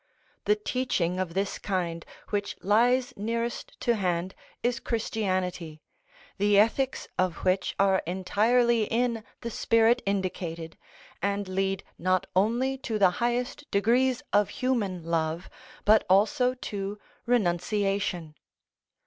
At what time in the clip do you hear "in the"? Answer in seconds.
8.85-9.51